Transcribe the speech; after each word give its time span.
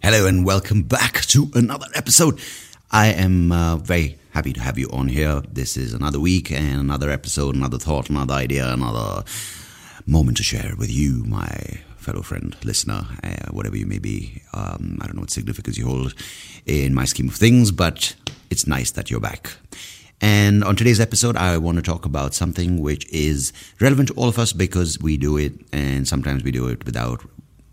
Hello 0.00 0.26
and 0.26 0.46
welcome 0.46 0.82
back 0.82 1.22
to 1.22 1.50
another 1.54 1.88
episode. 1.92 2.40
I 2.90 3.08
am 3.08 3.50
uh, 3.50 3.76
very 3.76 4.16
happy 4.30 4.52
to 4.52 4.60
have 4.60 4.78
you 4.78 4.88
on 4.92 5.08
here. 5.08 5.42
This 5.52 5.76
is 5.76 5.92
another 5.92 6.20
week 6.20 6.52
and 6.52 6.80
another 6.80 7.10
episode, 7.10 7.56
another 7.56 7.78
thought, 7.78 8.08
another 8.08 8.34
idea, 8.34 8.72
another 8.72 9.24
moment 10.06 10.36
to 10.36 10.44
share 10.44 10.74
with 10.78 10.90
you, 10.90 11.24
my 11.24 11.48
fellow 11.96 12.22
friend, 12.22 12.56
listener, 12.64 13.06
uh, 13.24 13.50
whatever 13.50 13.76
you 13.76 13.86
may 13.86 13.98
be. 13.98 14.40
Um, 14.54 14.98
I 15.02 15.06
don't 15.06 15.16
know 15.16 15.22
what 15.22 15.30
significance 15.30 15.76
you 15.76 15.86
hold 15.86 16.14
in 16.64 16.94
my 16.94 17.04
scheme 17.04 17.28
of 17.28 17.34
things, 17.34 17.72
but 17.72 18.14
it's 18.50 18.68
nice 18.68 18.92
that 18.92 19.10
you're 19.10 19.20
back. 19.20 19.56
And 20.20 20.62
on 20.62 20.76
today's 20.76 21.00
episode, 21.00 21.36
I 21.36 21.58
want 21.58 21.76
to 21.76 21.82
talk 21.82 22.04
about 22.04 22.34
something 22.34 22.80
which 22.80 23.06
is 23.12 23.52
relevant 23.80 24.08
to 24.08 24.14
all 24.14 24.28
of 24.28 24.38
us 24.38 24.52
because 24.52 24.98
we 25.00 25.16
do 25.16 25.36
it, 25.36 25.54
and 25.72 26.06
sometimes 26.06 26.44
we 26.44 26.52
do 26.52 26.68
it 26.68 26.84
without 26.86 27.24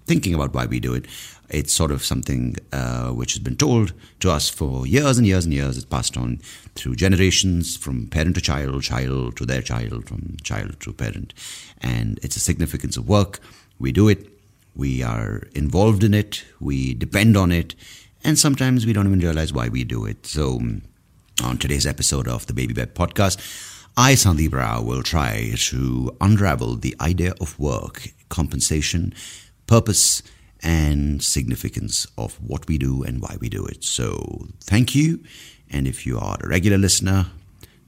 thinking 0.06 0.34
about 0.34 0.54
why 0.54 0.66
we 0.66 0.80
do 0.80 0.94
it. 0.94 1.06
It's 1.50 1.74
sort 1.74 1.92
of 1.92 2.04
something 2.04 2.56
uh, 2.72 3.10
which 3.10 3.34
has 3.34 3.44
been 3.44 3.56
told 3.56 3.94
to 4.22 4.32
us 4.32 4.50
for 4.50 4.88
years 4.88 5.18
and 5.18 5.28
years 5.28 5.46
and 5.46 5.54
years. 5.54 5.78
It's 5.78 5.86
passed 5.86 6.18
on 6.18 6.38
through 6.76 6.96
generations, 6.96 7.78
from 7.78 8.08
parent 8.08 8.36
to 8.36 8.42
child, 8.42 8.82
child 8.84 9.38
to 9.38 9.46
their 9.46 9.62
child, 9.62 10.08
from 10.08 10.38
child 10.44 10.80
to 10.82 10.94
parent. 10.94 11.34
And 11.82 12.20
it's 12.24 12.36
a 12.36 12.40
significance 12.40 12.98
of 12.98 13.08
work. 13.08 13.40
We 13.80 13.92
do 13.92 14.08
it, 14.10 14.28
we 14.76 15.04
are 15.04 15.44
involved 15.54 16.04
in 16.04 16.14
it, 16.14 16.44
we 16.60 16.94
depend 16.94 17.38
on 17.38 17.52
it, 17.52 17.76
and 18.24 18.40
sometimes 18.40 18.86
we 18.86 18.94
don't 18.94 19.06
even 19.06 19.20
realize 19.20 19.54
why 19.54 19.70
we 19.70 19.84
do 19.84 20.06
it. 20.06 20.26
So, 20.26 20.60
on 21.44 21.58
today's 21.58 21.86
episode 21.86 22.28
of 22.28 22.48
the 22.48 22.54
Baby 22.54 22.74
Bed 22.74 22.96
podcast, 22.96 23.38
I, 23.98 24.14
Sandeep 24.14 24.54
Rao, 24.54 24.82
will 24.82 25.04
try 25.04 25.54
to 25.56 26.16
unravel 26.20 26.76
the 26.76 26.96
idea 27.00 27.34
of 27.40 27.58
work, 27.60 28.10
compensation, 28.30 29.14
purpose, 29.68 30.22
and 30.66 31.22
significance 31.22 32.08
of 32.18 32.36
what 32.42 32.68
we 32.68 32.78
do 32.78 33.04
and 33.04 33.22
why 33.22 33.38
we 33.40 33.50
do 33.50 33.66
it. 33.66 33.84
So, 33.84 34.48
thank 34.62 34.96
you. 34.96 35.24
And 35.70 35.88
if 35.88 36.06
you 36.06 36.18
are 36.18 36.38
a 36.42 36.48
regular 36.48 36.78
listener, 36.78 37.28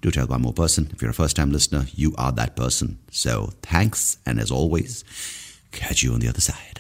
do 0.01 0.11
tell 0.11 0.27
one 0.27 0.43
more 0.43 0.53
person. 0.53 0.89
If 0.93 1.01
you're 1.01 1.11
a 1.11 1.13
first 1.13 1.35
time 1.35 1.51
listener, 1.51 1.87
you 1.93 2.13
are 2.17 2.31
that 2.33 2.55
person. 2.55 2.99
So, 3.11 3.51
thanks. 3.63 4.17
And 4.25 4.39
as 4.39 4.51
always, 4.51 5.03
catch 5.71 6.03
you 6.03 6.13
on 6.13 6.19
the 6.19 6.29
other 6.29 6.41
side. 6.41 6.79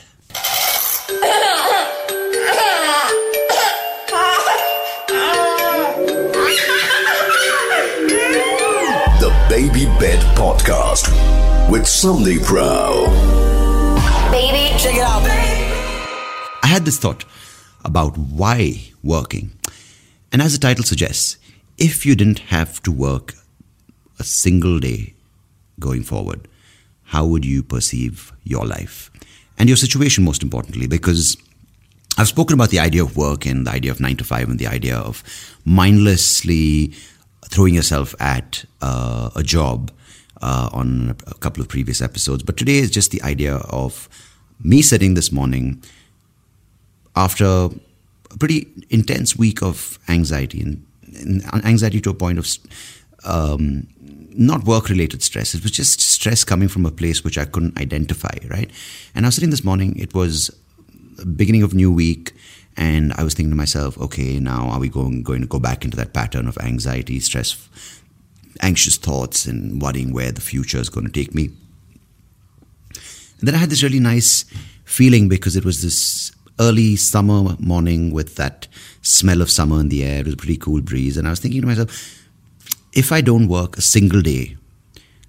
The 9.19 9.45
Baby 9.49 9.85
Bed 9.99 10.19
Podcast 10.37 11.09
with 11.71 11.83
Sandeep 11.83 12.49
Rao. 12.51 13.46
Check 14.77 14.95
it 14.95 15.01
out. 15.01 15.23
I 16.63 16.67
had 16.67 16.85
this 16.85 16.99
thought 16.99 17.25
about 17.83 18.15
why 18.15 18.91
working. 19.01 19.51
And 20.31 20.39
as 20.39 20.53
the 20.53 20.59
title 20.59 20.83
suggests, 20.83 21.37
if 21.79 22.05
you 22.05 22.15
didn't 22.15 22.39
have 22.39 22.83
to 22.83 22.91
work 22.91 23.33
a 24.19 24.23
single 24.23 24.77
day 24.77 25.15
going 25.79 26.03
forward, 26.03 26.47
how 27.05 27.25
would 27.25 27.43
you 27.43 27.63
perceive 27.63 28.31
your 28.43 28.65
life 28.65 29.09
and 29.57 29.67
your 29.67 29.77
situation, 29.77 30.23
most 30.23 30.43
importantly? 30.43 30.85
Because 30.85 31.37
I've 32.19 32.27
spoken 32.27 32.53
about 32.53 32.69
the 32.69 32.79
idea 32.79 33.01
of 33.03 33.17
work 33.17 33.47
and 33.47 33.65
the 33.65 33.71
idea 33.71 33.89
of 33.89 33.99
nine 33.99 34.17
to 34.17 34.23
five 34.23 34.47
and 34.47 34.59
the 34.59 34.67
idea 34.67 34.97
of 34.97 35.23
mindlessly 35.65 36.93
throwing 37.47 37.73
yourself 37.73 38.13
at 38.19 38.65
uh, 38.81 39.31
a 39.35 39.41
job 39.41 39.91
uh, 40.41 40.69
on 40.71 41.15
a 41.25 41.33
couple 41.35 41.61
of 41.61 41.69
previous 41.69 42.01
episodes. 42.01 42.43
But 42.43 42.57
today 42.57 42.77
is 42.77 42.91
just 42.91 43.11
the 43.11 43.23
idea 43.23 43.55
of 43.55 44.09
me 44.63 44.81
sitting 44.81 45.13
this 45.13 45.31
morning 45.31 45.81
after 47.15 47.45
a 47.45 48.37
pretty 48.37 48.67
intense 48.89 49.35
week 49.35 49.61
of 49.61 49.99
anxiety 50.07 50.61
and, 50.61 50.85
and 51.15 51.65
anxiety 51.65 52.01
to 52.01 52.09
a 52.09 52.13
point 52.13 52.37
of 52.37 52.47
um, 53.23 53.87
not 54.31 54.65
work 54.65 54.89
related 54.89 55.23
stress. 55.23 55.55
It 55.55 55.63
was 55.63 55.71
just 55.71 55.99
stress 55.99 56.43
coming 56.43 56.67
from 56.67 56.85
a 56.85 56.91
place 56.91 57.23
which 57.23 57.37
I 57.37 57.45
couldn't 57.45 57.79
identify, 57.79 58.37
right? 58.49 58.69
And 59.15 59.25
I 59.25 59.29
was 59.29 59.35
sitting 59.35 59.49
this 59.49 59.63
morning, 59.63 59.97
it 59.97 60.13
was 60.13 60.51
beginning 61.35 61.63
of 61.63 61.73
new 61.73 61.91
week 61.91 62.33
and 62.75 63.11
I 63.13 63.23
was 63.23 63.33
thinking 63.33 63.49
to 63.49 63.55
myself, 63.55 63.97
okay, 63.97 64.39
now 64.39 64.69
are 64.69 64.79
we 64.79 64.89
going 64.89 65.23
going 65.23 65.41
to 65.41 65.47
go 65.47 65.59
back 65.59 65.83
into 65.83 65.97
that 65.97 66.13
pattern 66.13 66.47
of 66.47 66.57
anxiety, 66.59 67.19
stress, 67.19 67.67
anxious 68.61 68.97
thoughts, 68.97 69.47
and 69.47 69.81
worrying 69.81 70.13
where 70.13 70.31
the 70.31 70.41
future 70.41 70.77
is 70.77 70.89
going 70.89 71.07
to 71.07 71.11
take 71.11 71.33
me? 71.33 71.49
And 73.39 73.47
then 73.47 73.55
I 73.55 73.59
had 73.59 73.69
this 73.69 73.83
really 73.83 73.99
nice 73.99 74.45
feeling 74.83 75.29
because 75.29 75.55
it 75.55 75.65
was 75.65 75.81
this 75.81 76.31
early 76.59 76.95
summer 76.95 77.55
morning 77.59 78.11
with 78.11 78.35
that 78.35 78.67
smell 79.01 79.41
of 79.41 79.51
summer 79.51 79.79
in 79.79 79.89
the 79.89 80.03
air. 80.03 80.21
It 80.21 80.25
was 80.25 80.33
a 80.33 80.37
pretty 80.37 80.57
cool 80.57 80.81
breeze, 80.81 81.17
and 81.17 81.27
I 81.27 81.29
was 81.29 81.39
thinking 81.39 81.61
to 81.61 81.67
myself, 81.67 82.25
if 82.93 83.11
I 83.11 83.21
don't 83.21 83.47
work 83.47 83.77
a 83.77 83.81
single 83.81 84.21
day 84.21 84.57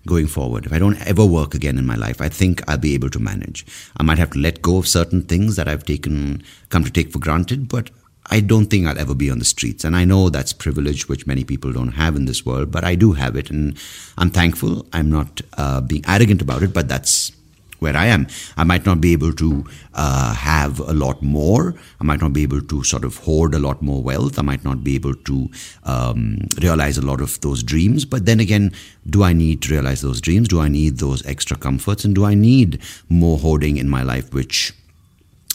going 0.08 0.26
forward. 0.26 0.66
If 0.66 0.72
I 0.72 0.78
don't 0.78 1.00
ever 1.06 1.24
work 1.24 1.54
again 1.54 1.78
in 1.78 1.86
my 1.86 1.94
life, 1.94 2.20
I 2.20 2.28
think 2.28 2.68
I'll 2.68 2.78
be 2.78 2.94
able 2.94 3.10
to 3.10 3.20
manage. 3.20 3.64
I 3.98 4.02
might 4.02 4.18
have 4.18 4.30
to 4.30 4.38
let 4.38 4.62
go 4.62 4.78
of 4.78 4.88
certain 4.88 5.22
things 5.22 5.54
that 5.56 5.68
I've 5.68 5.84
taken, 5.84 6.42
come 6.70 6.82
to 6.84 6.90
take 6.90 7.12
for 7.12 7.18
granted, 7.18 7.68
but 7.68 7.90
I 8.30 8.40
don't 8.40 8.66
think 8.66 8.86
I'll 8.86 8.98
ever 8.98 9.14
be 9.14 9.30
on 9.30 9.38
the 9.38 9.44
streets. 9.44 9.84
And 9.84 9.94
I 9.94 10.04
know 10.04 10.30
that's 10.30 10.52
privilege, 10.52 11.08
which 11.08 11.26
many 11.26 11.44
people 11.44 11.72
don't 11.72 11.92
have 11.92 12.16
in 12.16 12.24
this 12.24 12.44
world, 12.44 12.70
but 12.70 12.84
I 12.84 12.94
do 12.94 13.12
have 13.12 13.36
it. 13.36 13.50
And 13.50 13.78
I'm 14.16 14.30
thankful. 14.30 14.86
I'm 14.92 15.10
not 15.10 15.40
uh, 15.56 15.80
being 15.80 16.04
arrogant 16.08 16.42
about 16.42 16.62
it, 16.62 16.72
but 16.72 16.88
that's 16.88 17.32
where 17.78 17.96
I 17.96 18.06
am. 18.06 18.26
I 18.56 18.64
might 18.64 18.86
not 18.86 19.00
be 19.00 19.12
able 19.12 19.32
to 19.34 19.64
uh, 19.94 20.34
have 20.34 20.80
a 20.80 20.92
lot 20.92 21.22
more. 21.22 21.74
I 22.00 22.04
might 22.04 22.20
not 22.20 22.32
be 22.32 22.42
able 22.42 22.60
to 22.60 22.84
sort 22.84 23.04
of 23.04 23.16
hoard 23.18 23.54
a 23.54 23.58
lot 23.58 23.82
more 23.82 24.02
wealth. 24.02 24.38
I 24.38 24.42
might 24.42 24.64
not 24.64 24.84
be 24.84 24.94
able 24.94 25.14
to 25.14 25.48
um, 25.84 26.38
realize 26.60 26.98
a 26.98 27.06
lot 27.06 27.20
of 27.20 27.40
those 27.40 27.62
dreams. 27.62 28.04
But 28.04 28.26
then 28.26 28.40
again, 28.40 28.72
do 29.08 29.22
I 29.22 29.32
need 29.32 29.62
to 29.62 29.72
realize 29.72 30.00
those 30.00 30.20
dreams? 30.20 30.48
Do 30.48 30.60
I 30.60 30.68
need 30.68 30.98
those 30.98 31.24
extra 31.26 31.56
comforts? 31.56 32.04
And 32.04 32.14
do 32.14 32.24
I 32.24 32.34
need 32.34 32.80
more 33.08 33.38
hoarding 33.38 33.76
in 33.76 33.88
my 33.88 34.02
life, 34.02 34.32
which 34.34 34.72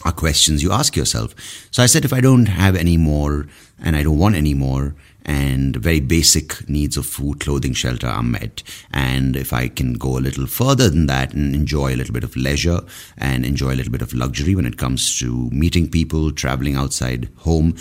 are 0.04 0.12
questions 0.12 0.62
you 0.62 0.70
ask 0.70 0.96
yourself. 0.96 1.34
So 1.70 1.82
I 1.82 1.86
said, 1.86 2.04
if 2.04 2.12
I 2.12 2.20
don't 2.20 2.46
have 2.46 2.76
any 2.76 2.96
more 2.96 3.46
and 3.82 3.96
I 3.96 4.02
don't 4.02 4.18
want 4.18 4.34
any 4.34 4.54
more, 4.54 4.94
and 5.24 5.76
very 5.76 6.00
basic 6.00 6.68
needs 6.68 6.96
of 6.96 7.06
food, 7.06 7.40
clothing, 7.40 7.72
shelter 7.72 8.06
are 8.06 8.22
met. 8.22 8.62
And 8.92 9.36
if 9.36 9.52
I 9.52 9.68
can 9.68 9.94
go 9.94 10.18
a 10.18 10.20
little 10.20 10.46
further 10.46 10.90
than 10.90 11.06
that 11.06 11.32
and 11.32 11.54
enjoy 11.54 11.94
a 11.94 11.96
little 11.96 12.12
bit 12.12 12.24
of 12.24 12.36
leisure 12.36 12.80
and 13.16 13.44
enjoy 13.44 13.72
a 13.72 13.76
little 13.76 13.92
bit 13.92 14.02
of 14.02 14.12
luxury 14.12 14.54
when 14.54 14.66
it 14.66 14.76
comes 14.76 15.18
to 15.20 15.48
meeting 15.50 15.88
people, 15.88 16.30
traveling 16.30 16.76
outside 16.76 17.28
home, 17.38 17.76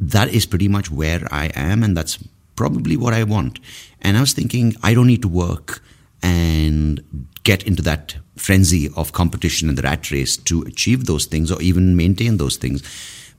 that 0.00 0.28
is 0.28 0.46
pretty 0.46 0.68
much 0.68 0.90
where 0.90 1.26
I 1.30 1.46
am, 1.54 1.82
and 1.82 1.96
that's 1.96 2.18
probably 2.56 2.96
what 2.96 3.14
I 3.14 3.24
want. 3.24 3.60
And 4.00 4.16
I 4.16 4.20
was 4.20 4.32
thinking, 4.32 4.74
I 4.82 4.94
don't 4.94 5.06
need 5.06 5.22
to 5.22 5.28
work 5.28 5.82
and 6.22 7.02
get 7.44 7.62
into 7.62 7.82
that 7.82 8.16
frenzy 8.36 8.88
of 8.96 9.12
competition 9.12 9.68
and 9.68 9.78
the 9.78 9.82
rat 9.82 10.10
race 10.10 10.36
to 10.36 10.62
achieve 10.62 11.06
those 11.06 11.26
things 11.26 11.50
or 11.50 11.60
even 11.62 11.96
maintain 11.96 12.36
those 12.36 12.56
things. 12.56 12.82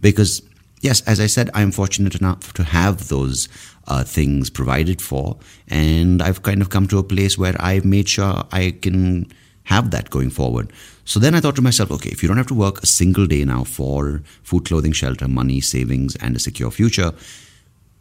Because, 0.01 0.41
yes, 0.81 1.01
as 1.01 1.19
I 1.19 1.27
said, 1.27 1.49
I'm 1.53 1.71
fortunate 1.71 2.15
enough 2.15 2.53
to 2.53 2.63
have 2.63 3.07
those 3.07 3.47
uh, 3.87 4.03
things 4.03 4.49
provided 4.49 5.01
for. 5.01 5.37
And 5.67 6.21
I've 6.21 6.43
kind 6.43 6.61
of 6.61 6.69
come 6.69 6.87
to 6.87 6.99
a 6.99 7.03
place 7.03 7.37
where 7.37 7.55
I've 7.59 7.85
made 7.85 8.07
sure 8.07 8.43
I 8.51 8.77
can 8.81 9.27
have 9.63 9.91
that 9.91 10.09
going 10.09 10.29
forward. 10.29 10.71
So 11.05 11.19
then 11.19 11.35
I 11.35 11.39
thought 11.39 11.55
to 11.55 11.61
myself, 11.61 11.91
okay, 11.91 12.09
if 12.09 12.21
you 12.21 12.27
don't 12.27 12.37
have 12.37 12.47
to 12.47 12.53
work 12.55 12.81
a 12.81 12.87
single 12.87 13.25
day 13.27 13.43
now 13.45 13.63
for 13.63 14.21
food, 14.43 14.65
clothing, 14.65 14.91
shelter, 14.91 15.27
money, 15.27 15.61
savings, 15.61 16.15
and 16.17 16.35
a 16.35 16.39
secure 16.39 16.71
future, 16.71 17.13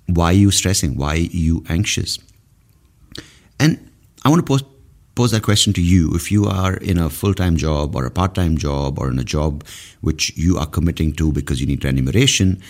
why 0.07 0.27
are 0.27 0.33
you 0.33 0.51
stressing? 0.51 0.97
Why 0.97 1.15
are 1.15 1.17
you 1.17 1.65
anxious? 1.69 2.19
And 3.61 3.91
I 4.25 4.31
want 4.31 4.41
to 4.41 4.51
pose, 4.51 4.63
pose 5.19 5.33
that 5.33 5.43
question 5.43 5.73
to 5.73 5.83
you. 5.83 6.15
If 6.15 6.31
you 6.31 6.47
are 6.47 6.75
in 6.77 6.97
a 6.97 7.11
full 7.11 7.35
time 7.35 7.57
job 7.57 7.97
or 7.97 8.07
a 8.07 8.11
part 8.11 8.37
time 8.37 8.57
job 8.57 9.01
or 9.01 9.11
in 9.11 9.19
a 9.19 9.25
job 9.25 9.65
which 10.01 10.31
you 10.37 10.57
are 10.59 10.67
committing 10.67 11.13
to 11.15 11.33
because 11.33 11.61
you 11.61 11.67
need 11.67 11.85
remuneration, 11.85 12.63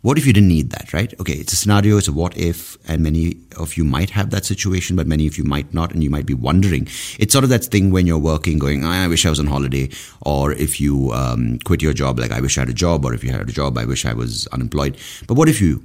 what 0.00 0.16
if 0.16 0.26
you 0.26 0.32
didn't 0.32 0.48
need 0.48 0.70
that, 0.70 0.94
right? 0.94 1.12
Okay, 1.20 1.34
it's 1.34 1.52
a 1.52 1.56
scenario, 1.56 1.98
it's 1.98 2.08
a 2.08 2.12
what 2.12 2.34
if, 2.34 2.78
and 2.88 3.02
many 3.02 3.36
of 3.58 3.76
you 3.76 3.84
might 3.84 4.08
have 4.10 4.30
that 4.30 4.46
situation, 4.46 4.96
but 4.96 5.06
many 5.06 5.26
of 5.26 5.36
you 5.36 5.44
might 5.44 5.74
not, 5.74 5.92
and 5.92 6.02
you 6.02 6.08
might 6.08 6.24
be 6.24 6.38
wondering. 6.48 6.88
It's 7.18 7.32
sort 7.32 7.44
of 7.44 7.50
that 7.50 7.64
thing 7.64 7.90
when 7.90 8.06
you're 8.06 8.26
working, 8.32 8.58
going, 8.58 8.84
oh, 8.84 8.88
I 8.88 9.08
wish 9.08 9.26
I 9.26 9.30
was 9.30 9.40
on 9.40 9.48
holiday, 9.48 9.90
or 10.22 10.52
if 10.52 10.80
you 10.80 11.10
um, 11.12 11.58
quit 11.64 11.82
your 11.82 11.92
job, 11.92 12.20
like, 12.20 12.30
I 12.30 12.40
wish 12.40 12.56
I 12.56 12.62
had 12.62 12.70
a 12.70 12.80
job, 12.86 13.04
or 13.04 13.12
if 13.12 13.24
you 13.24 13.30
had 13.32 13.48
a 13.48 13.52
job, 13.52 13.76
I 13.76 13.84
wish 13.84 14.06
I 14.06 14.14
was 14.14 14.46
unemployed. 14.52 14.96
But 15.26 15.34
what 15.34 15.48
if 15.48 15.60
you 15.60 15.82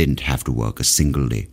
didn't 0.00 0.20
have 0.20 0.42
to 0.44 0.52
work 0.52 0.80
a 0.80 0.84
single 0.84 1.28
day? 1.28 1.46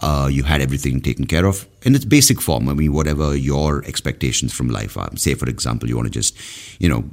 Uh, 0.00 0.28
you 0.30 0.44
had 0.44 0.60
everything 0.60 1.00
taken 1.00 1.26
care 1.26 1.44
of 1.44 1.66
in 1.82 1.94
its 1.94 2.04
basic 2.04 2.40
form. 2.40 2.68
I 2.68 2.74
mean, 2.74 2.92
whatever 2.92 3.36
your 3.36 3.84
expectations 3.84 4.52
from 4.52 4.68
life 4.68 4.96
are. 4.96 5.10
Say, 5.16 5.34
for 5.34 5.48
example, 5.48 5.88
you 5.88 5.96
want 5.96 6.06
to 6.06 6.10
just, 6.10 6.36
you 6.80 6.88
know, 6.88 7.04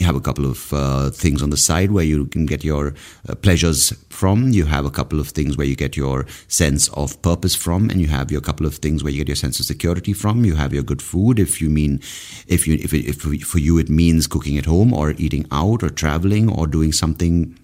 have 0.00 0.16
a 0.16 0.20
couple 0.20 0.44
of 0.44 0.72
uh, 0.72 1.10
things 1.10 1.42
on 1.42 1.50
the 1.50 1.56
side 1.56 1.92
where 1.92 2.04
you 2.04 2.26
can 2.26 2.44
get 2.44 2.64
your 2.64 2.94
uh, 3.28 3.34
pleasures 3.36 3.92
from. 4.08 4.48
You 4.50 4.64
have 4.64 4.84
a 4.84 4.90
couple 4.90 5.20
of 5.20 5.28
things 5.28 5.56
where 5.56 5.66
you 5.66 5.76
get 5.76 5.96
your 5.96 6.26
sense 6.48 6.88
of 6.88 7.20
purpose 7.22 7.54
from, 7.54 7.88
and 7.88 8.00
you 8.00 8.08
have 8.08 8.32
your 8.32 8.40
couple 8.40 8.66
of 8.66 8.76
things 8.76 9.04
where 9.04 9.12
you 9.12 9.18
get 9.18 9.28
your 9.28 9.36
sense 9.36 9.60
of 9.60 9.66
security 9.66 10.12
from. 10.12 10.44
You 10.44 10.56
have 10.56 10.72
your 10.72 10.82
good 10.82 11.02
food. 11.02 11.38
If 11.38 11.60
you 11.60 11.70
mean, 11.70 12.00
if 12.48 12.66
you, 12.66 12.74
if, 12.74 12.92
if 12.92 13.22
for 13.46 13.58
you 13.58 13.78
it 13.78 13.88
means 13.88 14.26
cooking 14.26 14.58
at 14.58 14.66
home 14.66 14.92
or 14.92 15.12
eating 15.12 15.46
out 15.52 15.82
or 15.84 15.90
traveling 15.90 16.50
or 16.50 16.66
doing 16.66 16.92
something 16.92 17.56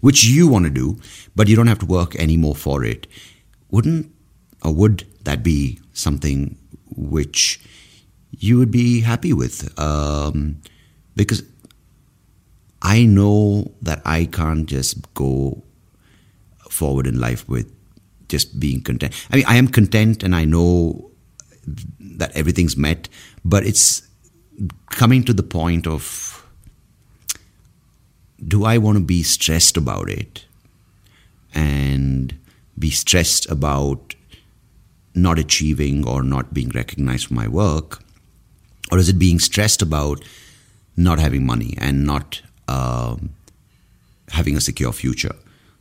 which 0.00 0.24
you 0.24 0.46
want 0.46 0.64
to 0.64 0.70
do, 0.70 0.98
but 1.34 1.48
you 1.48 1.56
don't 1.56 1.66
have 1.66 1.78
to 1.78 1.86
work 1.86 2.16
anymore 2.16 2.54
for 2.54 2.84
it 2.84 3.06
wouldn't 3.70 4.12
or 4.62 4.74
would 4.74 5.06
that 5.24 5.42
be 5.42 5.78
something 5.92 6.56
which 6.94 7.60
you 8.30 8.58
would 8.58 8.70
be 8.70 9.00
happy 9.00 9.32
with? 9.32 9.78
Um, 9.78 10.60
because 11.14 11.42
I 12.82 13.04
know 13.04 13.72
that 13.82 14.02
I 14.04 14.26
can't 14.26 14.66
just 14.66 15.12
go 15.14 15.62
forward 16.70 17.06
in 17.06 17.18
life 17.18 17.48
with 17.48 17.72
just 18.28 18.58
being 18.58 18.82
content. 18.82 19.14
I 19.30 19.36
mean, 19.36 19.44
I 19.46 19.56
am 19.56 19.68
content 19.68 20.22
and 20.22 20.34
I 20.34 20.44
know 20.44 21.10
that 22.00 22.36
everything's 22.36 22.76
met, 22.76 23.08
but 23.44 23.66
it's 23.66 24.02
coming 24.90 25.22
to 25.24 25.32
the 25.32 25.42
point 25.42 25.86
of 25.86 26.46
do 28.46 28.64
I 28.64 28.78
want 28.78 28.98
to 28.98 29.04
be 29.04 29.22
stressed 29.22 29.76
about 29.76 30.08
it? 30.10 30.44
And 31.54 32.38
be 32.78 32.90
stressed 32.90 33.50
about 33.50 34.14
not 35.14 35.38
achieving 35.38 36.06
or 36.06 36.22
not 36.22 36.52
being 36.52 36.68
recognized 36.70 37.26
for 37.26 37.34
my 37.34 37.48
work? 37.48 38.02
Or 38.90 38.98
is 38.98 39.08
it 39.08 39.18
being 39.18 39.38
stressed 39.38 39.82
about 39.82 40.22
not 40.96 41.18
having 41.18 41.44
money 41.44 41.74
and 41.78 42.04
not 42.04 42.42
um, 42.68 43.30
having 44.28 44.56
a 44.56 44.60
secure 44.60 44.92
future? 44.92 45.34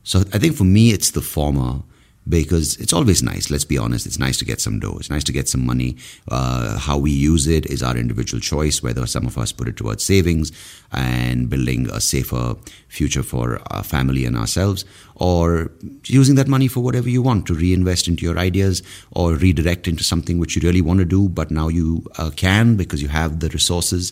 So 0.03 0.19
I 0.33 0.39
think 0.39 0.56
for 0.56 0.63
me, 0.63 0.92
it's 0.92 1.12
the 1.12 1.21
former 1.21 1.81
because 2.27 2.77
it's 2.77 2.94
always 2.94 3.22
nice. 3.22 3.50
Let's 3.50 3.66
be 3.66 3.77
honest. 3.77 4.06
It's 4.06 4.19
nice 4.19 4.38
to 4.38 4.45
get 4.45 4.60
some 4.60 4.80
dough. 4.80 4.98
It's 5.00 5.10
nice 5.10 5.24
to 5.25 5.31
get 5.31 5.48
some 5.48 5.66
money. 5.66 5.98
Uh, 6.27 6.77
how 6.80 6.98
we 6.98 7.12
use 7.12 7.48
it 7.48 7.66
is 7.68 7.83
our 7.83 7.95
individual 7.95 8.42
choice, 8.42 8.81
whether 8.81 9.06
some 9.06 9.25
of 9.25 9.38
us 9.38 9.51
put 9.51 9.68
it 9.68 9.77
towards 9.77 10.04
savings 10.04 10.51
and 10.92 11.50
building 11.50 11.89
a 11.92 12.01
safer 12.01 12.56
future 12.88 13.24
for 13.24 13.62
our 13.72 13.83
family 13.83 14.25
and 14.25 14.36
ourselves, 14.38 14.86
or 15.16 15.72
using 16.06 16.36
that 16.36 16.48
money 16.48 16.68
for 16.68 16.81
whatever 16.81 17.10
you 17.10 17.22
want 17.22 17.45
to 17.48 17.54
reinvest 17.54 18.07
into 18.07 18.25
your 18.25 18.39
ideas 18.39 18.81
or 19.12 19.33
redirect 19.33 19.88
into 19.88 20.04
something 20.04 20.39
which 20.39 20.56
you 20.56 20.62
really 20.62 20.81
want 20.81 21.00
to 21.00 21.06
do, 21.06 21.30
but 21.30 21.51
now 21.51 21.68
you 21.68 22.06
uh, 22.18 22.31
can 22.36 22.75
because 22.75 23.01
you 23.01 23.07
have 23.07 23.39
the 23.39 23.50
resources 23.50 24.12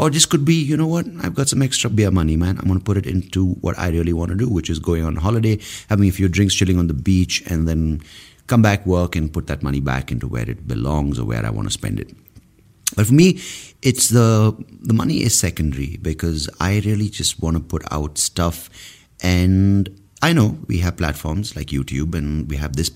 or 0.00 0.08
this 0.08 0.24
could 0.24 0.46
be, 0.46 0.54
you 0.54 0.78
know 0.78 0.86
what, 0.86 1.06
I've 1.22 1.34
got 1.34 1.50
some 1.50 1.60
extra 1.60 1.90
beer 1.90 2.10
money, 2.10 2.34
man. 2.34 2.56
I'm 2.58 2.66
going 2.68 2.78
to 2.78 2.84
put 2.84 2.96
it 2.96 3.06
into 3.06 3.48
what 3.60 3.78
I 3.78 3.90
really 3.90 4.14
want 4.14 4.30
to 4.30 4.36
do, 4.36 4.48
which 4.48 4.70
is 4.70 4.78
going 4.78 5.04
on 5.04 5.16
holiday, 5.16 5.58
having 5.90 6.08
a 6.08 6.10
few 6.10 6.26
drinks, 6.26 6.54
chilling 6.54 6.78
on 6.78 6.86
the 6.86 6.94
beach, 6.94 7.42
and 7.50 7.68
then 7.68 8.00
come 8.46 8.62
back, 8.62 8.86
work, 8.86 9.14
and 9.14 9.30
put 9.30 9.46
that 9.48 9.62
money 9.62 9.78
back 9.78 10.10
into 10.10 10.26
where 10.26 10.48
it 10.48 10.66
belongs 10.66 11.18
or 11.18 11.26
where 11.26 11.44
I 11.44 11.50
want 11.50 11.68
to 11.68 11.72
spend 11.72 12.00
it. 12.00 12.16
But 12.96 13.08
for 13.08 13.12
me, 13.12 13.40
it's 13.82 14.08
the 14.08 14.56
the 14.80 14.94
money 14.94 15.22
is 15.22 15.38
secondary 15.38 15.98
because 15.98 16.48
I 16.58 16.80
really 16.80 17.10
just 17.10 17.42
want 17.42 17.58
to 17.58 17.62
put 17.62 17.82
out 17.92 18.16
stuff, 18.16 18.70
and 19.22 19.88
I 20.22 20.32
know 20.32 20.58
we 20.66 20.78
have 20.78 20.96
platforms 20.96 21.54
like 21.54 21.66
YouTube, 21.66 22.14
and 22.14 22.48
we 22.48 22.56
have 22.56 22.74
this 22.74 22.88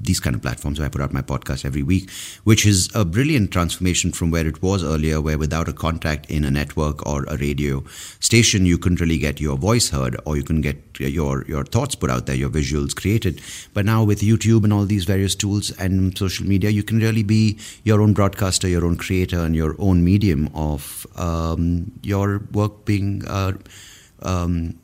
these 0.00 0.20
kind 0.20 0.36
of 0.36 0.42
platforms 0.42 0.78
where 0.78 0.86
I 0.86 0.88
put 0.88 1.00
out 1.00 1.12
my 1.12 1.22
podcast 1.22 1.64
every 1.64 1.82
week, 1.82 2.10
which 2.44 2.66
is 2.66 2.88
a 2.94 3.04
brilliant 3.04 3.50
transformation 3.50 4.12
from 4.12 4.30
where 4.30 4.46
it 4.46 4.62
was 4.62 4.84
earlier, 4.84 5.20
where 5.20 5.38
without 5.38 5.68
a 5.68 5.72
contact 5.72 6.30
in 6.30 6.44
a 6.44 6.50
network 6.50 7.06
or 7.06 7.24
a 7.24 7.36
radio 7.36 7.84
station, 8.20 8.66
you 8.66 8.78
couldn't 8.78 9.00
really 9.00 9.18
get 9.18 9.40
your 9.40 9.56
voice 9.56 9.90
heard 9.90 10.16
or 10.24 10.36
you 10.36 10.42
can 10.42 10.60
get 10.60 10.76
your, 10.98 11.44
your 11.46 11.64
thoughts 11.64 11.94
put 11.94 12.10
out 12.10 12.26
there, 12.26 12.36
your 12.36 12.50
visuals 12.50 12.94
created. 12.94 13.40
But 13.74 13.84
now 13.84 14.04
with 14.04 14.20
YouTube 14.20 14.64
and 14.64 14.72
all 14.72 14.84
these 14.84 15.04
various 15.04 15.34
tools 15.34 15.70
and 15.78 16.16
social 16.16 16.46
media, 16.46 16.70
you 16.70 16.82
can 16.82 16.98
really 16.98 17.22
be 17.22 17.58
your 17.84 18.00
own 18.00 18.12
broadcaster, 18.12 18.68
your 18.68 18.84
own 18.84 18.96
creator, 18.96 19.40
and 19.40 19.54
your 19.54 19.74
own 19.78 20.04
medium 20.04 20.48
of 20.54 21.06
um, 21.16 21.92
your 22.02 22.42
work 22.52 22.84
being 22.84 23.26
uh, 23.26 23.52
um, 24.22 24.78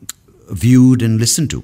viewed 0.49 1.01
and 1.01 1.19
listened 1.19 1.49
to. 1.51 1.63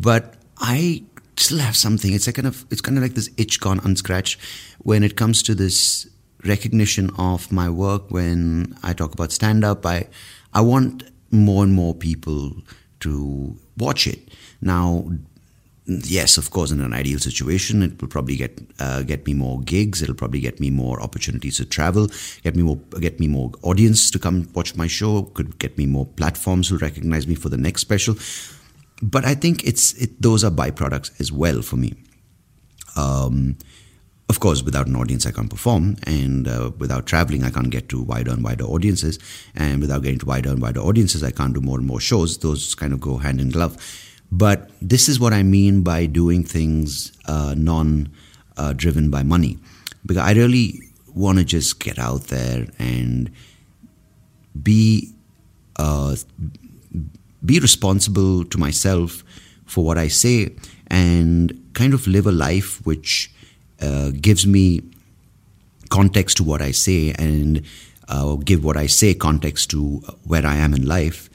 But 0.00 0.34
I 0.58 1.02
still 1.42 1.58
have 1.58 1.76
something. 1.76 2.12
It's 2.12 2.26
like 2.26 2.36
kind 2.36 2.46
of 2.46 2.64
it's 2.70 2.80
kind 2.80 2.96
of 2.96 3.02
like 3.02 3.14
this 3.14 3.30
itch 3.36 3.60
gone 3.60 3.80
unscratched 3.84 4.40
when 4.78 5.02
it 5.02 5.16
comes 5.16 5.42
to 5.44 5.54
this 5.54 6.06
recognition 6.44 7.10
of 7.18 7.50
my 7.52 7.68
work. 7.68 8.10
When 8.10 8.76
I 8.82 8.92
talk 8.92 9.12
about 9.14 9.32
stand 9.32 9.64
up, 9.64 9.84
I 9.84 10.06
I 10.54 10.60
want 10.60 11.04
more 11.30 11.64
and 11.64 11.72
more 11.72 11.94
people 11.94 12.52
to 13.00 13.56
watch 13.78 14.06
it. 14.06 14.20
Now, 14.60 15.10
yes, 15.86 16.38
of 16.38 16.50
course, 16.50 16.70
in 16.70 16.80
an 16.80 16.92
ideal 16.92 17.18
situation, 17.18 17.82
it 17.82 18.00
will 18.00 18.08
probably 18.08 18.36
get 18.36 18.60
uh, 18.78 19.02
get 19.02 19.26
me 19.26 19.34
more 19.34 19.60
gigs. 19.60 20.02
It'll 20.02 20.14
probably 20.14 20.40
get 20.40 20.60
me 20.60 20.70
more 20.70 21.00
opportunities 21.02 21.56
to 21.56 21.64
travel, 21.64 22.08
get 22.42 22.54
me 22.54 22.62
more 22.62 22.76
get 23.00 23.18
me 23.18 23.28
more 23.28 23.50
audience 23.62 24.10
to 24.10 24.18
come 24.18 24.48
watch 24.54 24.76
my 24.76 24.86
show. 24.86 25.22
Could 25.34 25.58
get 25.58 25.76
me 25.78 25.86
more 25.86 26.06
platforms 26.06 26.68
who 26.68 26.76
recognize 26.78 27.26
me 27.26 27.34
for 27.34 27.48
the 27.48 27.56
next 27.58 27.80
special 27.80 28.16
but 29.02 29.24
I 29.24 29.34
think 29.34 29.64
it's 29.64 29.92
it, 29.94 30.22
those 30.22 30.44
are 30.44 30.50
byproducts 30.50 31.20
as 31.20 31.32
well 31.32 31.60
for 31.60 31.76
me. 31.76 31.94
Um, 32.96 33.56
of 34.28 34.40
course, 34.40 34.62
without 34.62 34.86
an 34.86 34.96
audience, 34.96 35.26
I 35.26 35.30
can't 35.32 35.50
perform, 35.50 35.96
and 36.04 36.48
uh, 36.48 36.70
without 36.78 37.06
traveling, 37.06 37.44
I 37.44 37.50
can't 37.50 37.68
get 37.68 37.88
to 37.90 38.00
wider 38.00 38.30
and 38.30 38.42
wider 38.42 38.64
audiences, 38.64 39.18
and 39.54 39.80
without 39.80 40.02
getting 40.02 40.20
to 40.20 40.26
wider 40.26 40.50
and 40.50 40.62
wider 40.62 40.80
audiences, 40.80 41.22
I 41.22 41.32
can't 41.32 41.52
do 41.52 41.60
more 41.60 41.78
and 41.78 41.86
more 41.86 42.00
shows. 42.00 42.38
Those 42.38 42.74
kind 42.74 42.92
of 42.92 43.00
go 43.00 43.18
hand 43.18 43.40
in 43.40 43.50
glove. 43.50 43.76
But 44.30 44.70
this 44.80 45.08
is 45.08 45.20
what 45.20 45.34
I 45.34 45.42
mean 45.42 45.82
by 45.82 46.06
doing 46.06 46.44
things 46.44 47.12
uh, 47.26 47.54
non 47.58 48.10
uh, 48.56 48.72
by 49.08 49.22
money, 49.22 49.58
because 50.06 50.22
I 50.22 50.32
really 50.32 50.80
want 51.14 51.38
to 51.38 51.44
just 51.44 51.78
get 51.78 51.98
out 51.98 52.28
there 52.28 52.66
and 52.78 53.30
be 54.62 55.12
uh, 55.76 56.16
be 57.44 57.58
responsible 57.58 58.44
to 58.44 58.58
myself 58.58 59.24
for 59.66 59.84
what 59.84 59.98
I 59.98 60.08
say 60.08 60.54
and 60.88 61.58
kind 61.74 61.94
of 61.94 62.06
live 62.06 62.26
a 62.26 62.32
life 62.32 62.84
which 62.86 63.32
uh, 63.80 64.10
gives 64.20 64.46
me 64.46 64.82
context 65.88 66.36
to 66.38 66.44
what 66.44 66.62
I 66.62 66.70
say 66.70 67.12
and 67.18 67.62
uh, 68.08 68.36
give 68.36 68.64
what 68.64 68.76
I 68.76 68.86
say 68.86 69.14
context 69.14 69.70
to 69.70 70.00
where 70.24 70.46
I 70.46 70.56
am 70.56 70.74
in 70.74 70.86
life. 70.86 71.28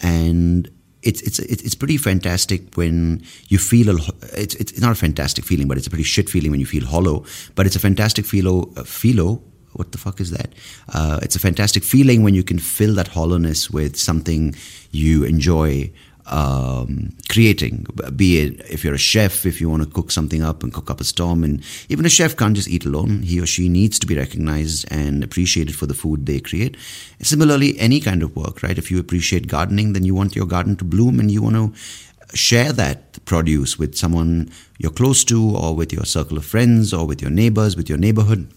And 0.00 0.68
it's 1.02 1.20
it's 1.22 1.38
it's 1.38 1.74
pretty 1.74 1.96
fantastic 1.96 2.76
when 2.76 3.22
you 3.48 3.58
feel 3.58 3.90
a, 3.90 4.00
it's 4.32 4.54
it's 4.56 4.80
not 4.80 4.92
a 4.92 4.94
fantastic 4.94 5.44
feeling, 5.44 5.68
but 5.68 5.76
it's 5.76 5.86
a 5.86 5.90
pretty 5.90 6.04
shit 6.04 6.30
feeling 6.30 6.50
when 6.50 6.60
you 6.60 6.66
feel 6.66 6.86
hollow. 6.86 7.24
But 7.54 7.66
it's 7.66 7.76
a 7.76 7.80
fantastic 7.80 8.24
feel 8.24 8.66
feel 8.84 9.42
what 9.74 9.92
the 9.92 9.98
fuck 9.98 10.20
is 10.20 10.30
that? 10.30 10.52
Uh, 10.92 11.18
it's 11.22 11.36
a 11.36 11.38
fantastic 11.40 11.82
feeling 11.84 12.22
when 12.22 12.34
you 12.34 12.42
can 12.42 12.58
fill 12.58 12.94
that 12.94 13.08
hollowness 13.08 13.70
with 13.70 13.96
something 13.96 14.54
you 14.90 15.24
enjoy 15.24 15.90
um, 16.26 17.10
creating. 17.28 17.86
Be 18.14 18.40
it 18.40 18.60
if 18.70 18.84
you're 18.84 18.94
a 18.94 18.98
chef, 18.98 19.44
if 19.44 19.60
you 19.60 19.68
want 19.68 19.82
to 19.82 19.88
cook 19.88 20.10
something 20.10 20.42
up 20.42 20.62
and 20.62 20.72
cook 20.72 20.90
up 20.90 21.00
a 21.00 21.04
storm, 21.04 21.42
and 21.44 21.62
even 21.88 22.06
a 22.06 22.08
chef 22.08 22.36
can't 22.36 22.54
just 22.54 22.68
eat 22.68 22.84
alone. 22.84 23.22
He 23.22 23.40
or 23.40 23.46
she 23.46 23.68
needs 23.68 23.98
to 23.98 24.06
be 24.06 24.16
recognized 24.16 24.86
and 24.90 25.24
appreciated 25.24 25.74
for 25.74 25.86
the 25.86 25.94
food 25.94 26.26
they 26.26 26.40
create. 26.40 26.76
Similarly, 27.20 27.78
any 27.78 28.00
kind 28.00 28.22
of 28.22 28.36
work, 28.36 28.62
right? 28.62 28.78
If 28.78 28.90
you 28.90 28.98
appreciate 28.98 29.48
gardening, 29.48 29.92
then 29.92 30.04
you 30.04 30.14
want 30.14 30.36
your 30.36 30.46
garden 30.46 30.76
to 30.76 30.84
bloom 30.84 31.18
and 31.18 31.30
you 31.30 31.42
want 31.42 31.56
to 31.56 32.36
share 32.36 32.72
that 32.72 33.22
produce 33.24 33.78
with 33.78 33.94
someone 33.94 34.50
you're 34.78 34.92
close 34.92 35.24
to, 35.24 35.56
or 35.56 35.74
with 35.74 35.92
your 35.92 36.04
circle 36.04 36.38
of 36.38 36.44
friends, 36.44 36.92
or 36.94 37.06
with 37.06 37.20
your 37.20 37.30
neighbors, 37.30 37.76
with 37.76 37.88
your 37.88 37.98
neighborhood. 37.98 38.50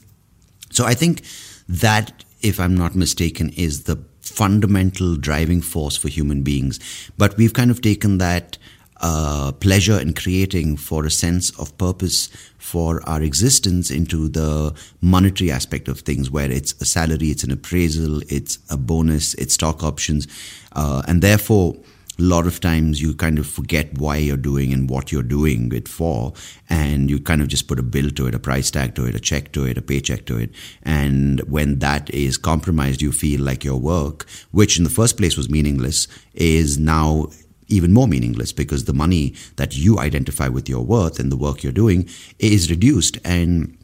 So 0.76 0.86
I 0.86 0.94
think 0.94 1.24
that, 1.70 2.26
if 2.42 2.60
I'm 2.60 2.76
not 2.76 2.96
mistaken, 2.96 3.50
is 3.56 3.84
the 3.84 3.98
fundamental 4.20 5.16
driving 5.16 5.62
force 5.62 5.96
for 5.96 6.10
human 6.10 6.42
beings. 6.42 6.80
But 7.18 7.38
we've 7.38 7.54
kind 7.54 7.72
of 7.72 7.82
taken 7.82 8.18
that 8.18 8.58
uh, 9.02 9.52
pleasure 9.54 10.00
in 10.00 10.14
creating 10.14 10.78
for 10.78 11.06
a 11.06 11.12
sense 11.12 11.50
of 11.60 11.78
purpose 11.78 12.28
for 12.58 13.08
our 13.08 13.22
existence 13.22 13.90
into 13.92 14.28
the 14.28 14.74
monetary 15.02 15.52
aspect 15.52 15.88
of 15.88 16.02
things, 16.02 16.30
where 16.30 16.52
it's 16.52 16.74
a 16.82 16.86
salary, 16.86 17.28
it's 17.28 17.44
an 17.44 17.52
appraisal, 17.52 18.22
it's 18.30 18.60
a 18.70 18.78
bonus, 18.78 19.34
it's 19.36 19.54
stock 19.54 19.84
options, 19.84 20.28
uh, 20.74 21.04
and 21.08 21.22
therefore 21.22 21.76
a 22.18 22.22
lot 22.22 22.48
of 22.48 22.60
times 22.60 23.02
you 23.02 23.14
kind 23.14 23.38
of 23.40 23.48
forget 23.48 23.98
why 23.98 24.18
you're 24.18 24.38
doing 24.38 24.72
and 24.72 24.90
what 24.90 25.12
you're 25.12 25.24
doing 25.24 25.72
it 25.74 25.88
for 25.88 26.34
and 26.70 27.10
you 27.10 27.20
kind 27.20 27.42
of 27.42 27.48
just 27.48 27.68
put 27.68 27.80
a 27.80 27.84
bill 27.84 28.10
to 28.10 28.28
it 28.28 28.36
a 28.36 28.40
price 28.40 28.72
tag 28.72 28.96
to 28.96 29.06
it 29.06 29.16
a 29.16 29.20
check 29.20 29.52
to 29.52 29.66
it 29.66 29.78
a 29.78 29.82
paycheck 29.82 30.26
to 30.26 30.38
it. 30.38 30.52
And 30.84 31.42
when 31.42 31.80
that 31.80 32.10
is 32.12 32.38
compromised 32.38 33.02
you 33.02 33.12
feel 33.12 33.42
like 33.42 33.64
your 33.64 33.80
work 33.80 34.26
which 34.52 34.78
in 34.78 34.84
the 34.84 34.90
first 34.90 35.18
place 35.18 35.38
was 35.38 35.50
meaningless 35.50 36.08
is 36.34 36.78
now 36.78 37.28
even 37.68 37.92
more 37.92 38.08
meaningless 38.08 38.52
because 38.52 38.86
the 38.86 38.94
money 38.94 39.34
that 39.56 39.76
you 39.76 40.00
identify 40.00 40.48
with 40.48 40.70
your 40.70 40.84
worth 40.84 41.20
and 41.20 41.32
the 41.32 41.38
work 41.38 41.64
you're 41.64 41.72
doing 41.72 42.08
is 42.40 42.70
reduced. 42.70 43.18
And 43.24 43.78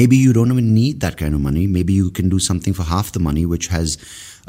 maybe 0.00 0.16
you 0.16 0.32
don't 0.32 0.52
even 0.52 0.74
need 0.74 1.00
that 1.00 1.16
kind 1.16 1.34
of 1.34 1.40
money 1.40 1.66
maybe 1.66 1.92
you 1.92 2.10
can 2.10 2.28
do 2.28 2.38
something 2.38 2.72
for 2.72 2.84
half 2.84 3.12
the 3.12 3.20
money 3.20 3.44
which 3.46 3.68
has 3.68 3.98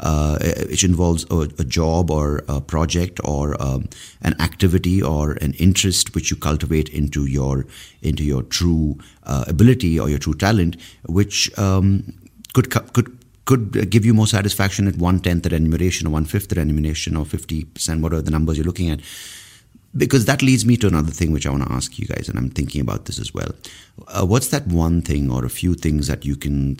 uh, 0.00 0.38
which 0.68 0.82
involves 0.82 1.24
a, 1.30 1.48
a, 1.58 1.64
job 1.64 2.10
or 2.10 2.42
a 2.48 2.60
project 2.60 3.20
or 3.24 3.60
um, 3.62 3.88
an 4.22 4.34
activity 4.40 5.00
or 5.00 5.32
an 5.34 5.52
interest 5.54 6.14
which 6.14 6.30
you 6.30 6.36
cultivate 6.36 6.88
into 6.88 7.26
your 7.26 7.64
into 8.02 8.24
your 8.24 8.42
true 8.42 8.98
uh, 9.24 9.44
ability 9.46 9.98
or 10.00 10.08
your 10.08 10.18
true 10.18 10.34
talent, 10.34 10.76
which 11.06 11.56
um, 11.58 12.12
could 12.54 12.70
could 12.70 13.16
could 13.44 13.90
give 13.90 14.04
you 14.04 14.14
more 14.14 14.26
satisfaction 14.26 14.88
at 14.88 14.96
one 14.96 15.20
tenth 15.20 15.44
the 15.44 15.50
remuneration 15.50 16.08
or 16.08 16.10
one 16.10 16.24
fifth 16.24 16.48
the 16.48 16.56
remuneration 16.56 17.16
or 17.16 17.24
fifty 17.24 17.64
percent, 17.64 18.02
whatever 18.02 18.22
the 18.22 18.30
numbers 18.30 18.56
you're 18.56 18.66
looking 18.66 18.90
at. 18.90 19.00
Because 19.96 20.24
that 20.24 20.42
leads 20.42 20.66
me 20.66 20.76
to 20.78 20.88
another 20.88 21.12
thing 21.12 21.30
which 21.30 21.46
I 21.46 21.50
want 21.50 21.64
to 21.66 21.72
ask 21.72 21.98
you 21.98 22.06
guys, 22.06 22.28
and 22.28 22.38
I'm 22.38 22.50
thinking 22.50 22.80
about 22.80 23.04
this 23.04 23.20
as 23.20 23.32
well. 23.32 23.52
Uh, 24.08 24.26
what's 24.26 24.48
that 24.48 24.66
one 24.66 25.02
thing 25.02 25.30
or 25.30 25.44
a 25.44 25.50
few 25.50 25.74
things 25.74 26.08
that 26.08 26.24
you 26.24 26.34
can 26.34 26.78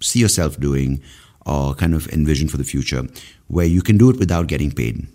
see 0.00 0.20
yourself 0.20 0.58
doing 0.58 1.02
or 1.46 1.74
kind 1.74 1.94
of 1.94 2.08
envision 2.08 2.48
for 2.48 2.56
the 2.56 2.64
future 2.64 3.06
where 3.48 3.66
you 3.66 3.82
can 3.82 3.98
do 3.98 4.10
it 4.10 4.18
without 4.18 4.46
getting 4.46 4.70
paid. 4.70 5.06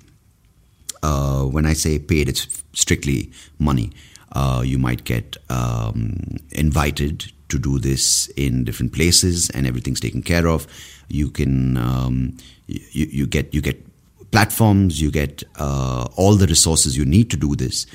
Uh, 1.02 1.44
when 1.44 1.66
I 1.66 1.74
say 1.74 1.98
paid, 1.98 2.30
it's 2.30 2.64
strictly 2.74 3.32
money. 3.58 3.92
Uh, 4.34 4.62
you 4.66 4.78
might 4.78 5.06
get 5.06 5.38
um, 5.50 6.38
invited 6.52 7.32
to 7.50 7.58
do 7.58 7.80
this 7.80 8.28
in 8.36 8.64
different 8.64 8.94
places, 8.94 9.50
and 9.52 9.66
everything's 9.66 10.00
taken 10.00 10.22
care 10.22 10.48
of. 10.48 10.68
You 11.08 11.32
can 11.32 11.78
um, 11.78 12.38
you, 12.68 13.08
you 13.10 13.26
get 13.26 13.52
you 13.54 13.62
get 13.62 13.84
platforms, 14.32 15.02
you 15.02 15.12
get 15.12 15.44
uh, 15.58 16.08
all 16.16 16.36
the 16.36 16.48
resources 16.48 16.98
you 16.98 17.06
need 17.06 17.30
to 17.32 17.38
do 17.38 17.56
this, 17.56 17.86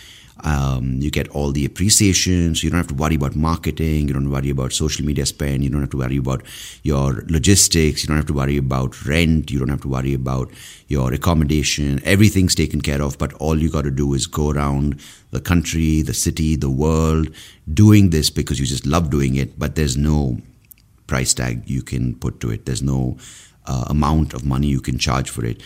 um, 0.44 0.98
you 1.00 1.10
get 1.10 1.28
all 1.28 1.52
the 1.52 1.64
appreciations. 1.64 2.62
you 2.62 2.70
don't 2.70 2.76
have 2.78 2.88
to 2.88 2.94
worry 2.94 3.14
about 3.14 3.34
marketing, 3.34 4.08
you 4.08 4.14
don't 4.14 4.30
worry 4.30 4.50
about 4.50 4.72
social 4.72 5.04
media 5.04 5.24
spend, 5.24 5.64
you 5.64 5.70
don't 5.70 5.80
have 5.80 5.90
to 5.90 5.96
worry 5.96 6.16
about 6.16 6.42
your 6.82 7.24
logistics, 7.28 8.02
you 8.02 8.08
don't 8.08 8.16
have 8.16 8.26
to 8.26 8.34
worry 8.34 8.56
about 8.56 9.06
rent, 9.06 9.50
you 9.50 9.58
don't 9.58 9.68
have 9.68 9.80
to 9.80 9.88
worry 9.88 10.12
about 10.12 10.50
your 10.88 11.12
accommodation. 11.12 12.00
Everything's 12.04 12.54
taken 12.54 12.80
care 12.80 13.00
of, 13.00 13.16
but 13.16 13.32
all 13.34 13.58
you 13.58 13.70
got 13.70 13.82
to 13.82 13.90
do 13.90 14.12
is 14.12 14.26
go 14.26 14.50
around 14.50 15.00
the 15.30 15.40
country, 15.40 16.02
the 16.02 16.14
city, 16.14 16.56
the 16.56 16.70
world, 16.70 17.28
doing 17.72 18.10
this 18.10 18.28
because 18.28 18.60
you 18.60 18.66
just 18.66 18.86
love 18.86 19.10
doing 19.10 19.36
it, 19.36 19.58
but 19.58 19.76
there's 19.76 19.96
no 19.96 20.38
price 21.06 21.32
tag 21.32 21.68
you 21.68 21.82
can 21.82 22.14
put 22.16 22.40
to 22.40 22.50
it. 22.50 22.66
There's 22.66 22.82
no 22.82 23.16
uh, 23.66 23.84
amount 23.88 24.34
of 24.34 24.44
money 24.44 24.66
you 24.66 24.80
can 24.80 24.98
charge 24.98 25.30
for 25.30 25.44
it. 25.44 25.62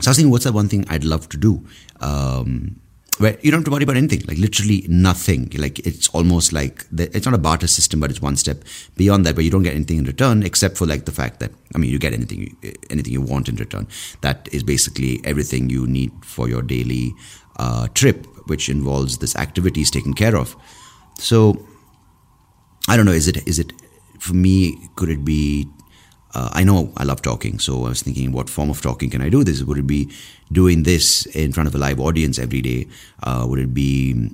So 0.00 0.08
I 0.08 0.10
was 0.10 0.16
thinking, 0.16 0.30
what's 0.30 0.44
that 0.44 0.52
one 0.52 0.68
thing 0.68 0.84
I'd 0.88 1.04
love 1.04 1.28
to 1.30 1.36
do? 1.36 1.66
Um, 2.00 2.80
where 3.18 3.38
you 3.40 3.50
don't 3.50 3.60
have 3.60 3.64
to 3.64 3.70
worry 3.70 3.84
about 3.84 3.96
anything, 3.96 4.22
like 4.26 4.36
literally 4.36 4.84
nothing. 4.88 5.50
Like 5.56 5.78
it's 5.86 6.08
almost 6.10 6.52
like 6.52 6.84
the, 6.90 7.04
it's 7.16 7.24
not 7.24 7.34
a 7.34 7.38
barter 7.38 7.66
system, 7.66 7.98
but 8.00 8.10
it's 8.10 8.20
one 8.20 8.36
step 8.36 8.62
beyond 8.96 9.24
that, 9.24 9.36
where 9.36 9.44
you 9.44 9.50
don't 9.50 9.62
get 9.62 9.74
anything 9.74 9.98
in 9.98 10.04
return 10.04 10.42
except 10.42 10.76
for 10.76 10.86
like 10.86 11.06
the 11.06 11.12
fact 11.12 11.40
that 11.40 11.50
I 11.74 11.78
mean, 11.78 11.90
you 11.90 11.98
get 11.98 12.12
anything 12.12 12.56
anything 12.90 13.12
you 13.12 13.22
want 13.22 13.48
in 13.48 13.56
return. 13.56 13.88
That 14.20 14.48
is 14.52 14.62
basically 14.62 15.20
everything 15.24 15.70
you 15.70 15.86
need 15.86 16.12
for 16.22 16.48
your 16.48 16.62
daily 16.62 17.14
uh, 17.58 17.88
trip, 17.94 18.26
which 18.48 18.68
involves 18.68 19.18
this 19.18 19.34
activity 19.34 19.80
is 19.80 19.90
taken 19.90 20.12
care 20.12 20.36
of. 20.36 20.54
So 21.18 21.66
I 22.88 22.96
don't 22.96 23.06
know. 23.06 23.12
Is 23.12 23.28
it 23.28 23.48
is 23.48 23.58
it 23.58 23.72
for 24.18 24.34
me? 24.34 24.76
Could 24.96 25.08
it 25.08 25.24
be 25.24 25.66
uh, 26.34 26.50
I 26.52 26.64
know 26.64 26.92
I 26.96 27.04
love 27.04 27.22
talking, 27.22 27.58
so 27.58 27.84
I 27.84 27.88
was 27.88 28.02
thinking, 28.02 28.32
what 28.32 28.50
form 28.50 28.70
of 28.70 28.82
talking 28.82 29.10
can 29.10 29.22
I 29.22 29.28
do 29.28 29.44
this? 29.44 29.62
Would 29.62 29.78
it 29.78 29.86
be 29.86 30.10
doing 30.52 30.82
this 30.82 31.26
in 31.26 31.52
front 31.52 31.68
of 31.68 31.74
a 31.74 31.78
live 31.78 32.00
audience 32.00 32.38
every 32.38 32.60
day? 32.60 32.88
Uh, 33.22 33.46
would 33.48 33.58
it 33.58 33.72
be 33.72 34.30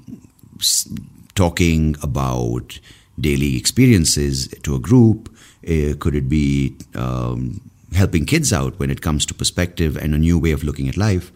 talking 1.35 1.97
about 2.03 2.79
daily 3.21 3.57
experiences 3.57 4.49
to 4.63 4.75
a 4.75 4.79
group? 4.79 5.29
Uh, 5.67 5.95
could 5.99 6.15
it 6.15 6.29
be 6.29 6.75
um, 6.95 7.61
helping 7.95 8.25
kids 8.25 8.53
out 8.53 8.79
when 8.79 8.91
it 8.91 9.01
comes 9.01 9.25
to 9.27 9.35
perspective 9.35 9.97
and 9.97 10.15
a 10.15 10.19
new 10.19 10.39
way 10.39 10.51
of 10.51 10.65
looking 10.65 10.89
at 10.89 10.97
life? 10.97 11.31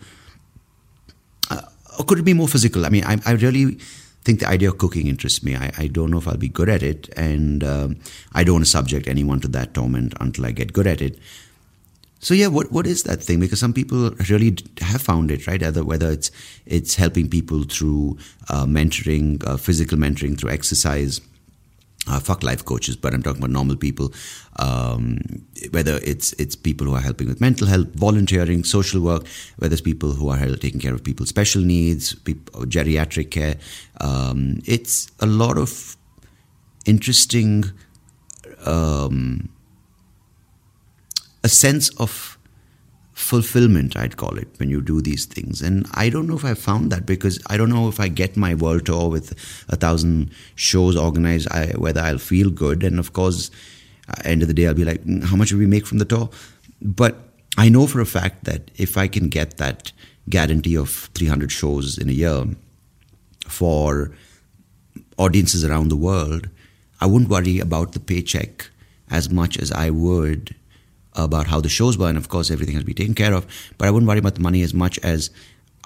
Uh, 1.50 1.62
or 1.98 2.04
could 2.04 2.18
it 2.18 2.24
be 2.24 2.34
more 2.34 2.48
physical? 2.48 2.84
I 2.84 2.88
mean, 2.88 3.04
I, 3.04 3.18
I 3.24 3.32
really 3.32 3.78
think 4.26 4.40
the 4.40 4.48
idea 4.48 4.68
of 4.68 4.78
cooking 4.78 5.06
interests 5.06 5.42
me. 5.42 5.54
I, 5.56 5.72
I 5.78 5.86
don't 5.86 6.10
know 6.10 6.18
if 6.18 6.26
I'll 6.26 6.36
be 6.36 6.48
good 6.48 6.68
at 6.68 6.82
it, 6.82 7.08
and 7.16 7.62
um, 7.62 7.96
I 8.34 8.42
don't 8.42 8.56
want 8.56 8.64
to 8.64 8.70
subject 8.70 9.06
anyone 9.06 9.40
to 9.40 9.48
that 9.48 9.72
torment 9.72 10.14
until 10.20 10.44
I 10.44 10.50
get 10.50 10.72
good 10.72 10.86
at 10.86 11.00
it. 11.00 11.16
So 12.18 12.34
yeah, 12.34 12.48
what 12.48 12.72
what 12.72 12.86
is 12.86 13.04
that 13.04 13.22
thing? 13.22 13.38
Because 13.38 13.60
some 13.60 13.72
people 13.72 14.10
really 14.28 14.56
have 14.80 15.00
found 15.00 15.30
it, 15.30 15.46
right? 15.46 15.62
Either 15.62 15.84
whether 15.84 16.10
it's 16.10 16.30
it's 16.66 16.96
helping 16.96 17.28
people 17.28 17.62
through 17.62 18.18
uh, 18.48 18.66
mentoring, 18.66 19.46
uh, 19.46 19.56
physical 19.56 19.96
mentoring 19.96 20.36
through 20.38 20.50
exercise, 20.50 21.20
uh, 22.06 22.20
fuck 22.20 22.42
life 22.42 22.64
coaches, 22.64 22.96
but 22.96 23.12
I'm 23.12 23.22
talking 23.22 23.40
about 23.40 23.50
normal 23.50 23.76
people. 23.76 24.12
Um, 24.58 25.18
whether 25.70 25.98
it's 26.02 26.32
it's 26.34 26.56
people 26.56 26.86
who 26.86 26.94
are 26.94 27.00
helping 27.00 27.28
with 27.28 27.40
mental 27.40 27.66
health, 27.66 27.88
volunteering, 27.94 28.64
social 28.64 29.00
work, 29.00 29.26
whether 29.56 29.72
it's 29.72 29.82
people 29.82 30.12
who 30.12 30.28
are 30.28 30.56
taking 30.56 30.80
care 30.80 30.94
of 30.94 31.02
people's 31.02 31.28
special 31.28 31.62
needs, 31.62 32.14
people, 32.14 32.64
geriatric 32.66 33.30
care. 33.30 33.56
Um, 34.00 34.60
it's 34.64 35.10
a 35.20 35.26
lot 35.26 35.58
of 35.58 35.96
interesting, 36.84 37.64
um, 38.64 39.48
a 41.42 41.48
sense 41.48 41.88
of 42.00 42.35
fulfillment, 43.16 43.96
I'd 43.96 44.18
call 44.18 44.36
it, 44.36 44.46
when 44.58 44.68
you 44.68 44.82
do 44.82 45.00
these 45.00 45.24
things. 45.24 45.62
And 45.62 45.86
I 45.94 46.10
don't 46.10 46.26
know 46.26 46.36
if 46.36 46.44
I 46.44 46.52
found 46.52 46.92
that 46.92 47.06
because 47.06 47.42
I 47.46 47.56
don't 47.56 47.70
know 47.70 47.88
if 47.88 47.98
I 47.98 48.08
get 48.08 48.36
my 48.36 48.54
world 48.54 48.84
tour 48.84 49.08
with 49.08 49.32
a 49.70 49.76
thousand 49.76 50.30
shows 50.54 50.96
organized, 50.96 51.48
I, 51.50 51.68
whether 51.78 52.02
I'll 52.02 52.18
feel 52.18 52.50
good. 52.50 52.84
And 52.84 52.98
of 52.98 53.14
course, 53.14 53.50
end 54.24 54.42
of 54.42 54.48
the 54.48 54.54
day, 54.54 54.66
I'll 54.66 54.74
be 54.74 54.84
like, 54.84 55.02
mm, 55.04 55.24
how 55.24 55.34
much 55.34 55.50
will 55.50 55.60
we 55.60 55.66
make 55.66 55.86
from 55.86 55.96
the 55.96 56.04
tour? 56.04 56.28
But 56.82 57.16
I 57.56 57.70
know 57.70 57.86
for 57.86 58.02
a 58.02 58.06
fact 58.06 58.44
that 58.44 58.70
if 58.76 58.98
I 58.98 59.08
can 59.08 59.30
get 59.30 59.56
that 59.56 59.92
guarantee 60.28 60.76
of 60.76 60.90
300 61.14 61.50
shows 61.50 61.96
in 61.96 62.10
a 62.10 62.12
year 62.12 62.44
for 63.48 64.12
audiences 65.16 65.64
around 65.64 65.88
the 65.88 65.96
world, 65.96 66.50
I 67.00 67.06
wouldn't 67.06 67.30
worry 67.30 67.60
about 67.60 67.92
the 67.92 68.00
paycheck 68.00 68.68
as 69.10 69.30
much 69.30 69.58
as 69.58 69.72
I 69.72 69.88
would 69.88 70.54
about 71.16 71.46
how 71.46 71.60
the 71.60 71.68
shows 71.68 71.98
were, 71.98 72.08
and 72.08 72.18
of 72.18 72.28
course 72.28 72.50
everything 72.50 72.74
has 72.74 72.82
to 72.82 72.86
be 72.86 72.94
taken 72.94 73.14
care 73.14 73.34
of. 73.34 73.46
But 73.78 73.88
I 73.88 73.90
wouldn't 73.90 74.08
worry 74.08 74.18
about 74.18 74.34
the 74.34 74.40
money 74.40 74.62
as 74.62 74.74
much 74.74 74.98
as 75.00 75.30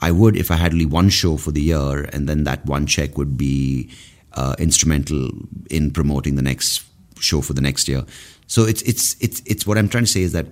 I 0.01 0.11
would 0.11 0.37
if 0.37 0.51
I 0.51 0.57
had 0.57 0.73
only 0.73 0.87
one 0.87 1.09
show 1.09 1.37
for 1.37 1.51
the 1.51 1.63
year, 1.63 2.09
and 2.13 2.29
then 2.29 2.45
that 2.45 2.65
one 2.67 2.87
check 2.87 3.17
would 3.19 3.37
be 3.37 3.91
uh, 4.35 4.57
instrumental 4.59 5.31
in 5.71 5.91
promoting 5.91 6.37
the 6.37 6.43
next 6.43 6.85
show 7.19 7.41
for 7.41 7.53
the 7.53 7.61
next 7.61 7.89
year. 7.89 8.05
So 8.47 8.65
it's 8.65 8.83
it's 8.83 9.17
it's 9.21 9.43
it's 9.47 9.67
what 9.67 9.79
I'm 9.79 9.89
trying 9.89 10.05
to 10.05 10.11
say 10.11 10.23
is 10.23 10.33
that 10.33 10.47